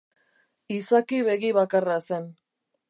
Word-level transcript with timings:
Izaki 0.77 1.21
begibakarra 1.29 2.03
zen. 2.09 2.29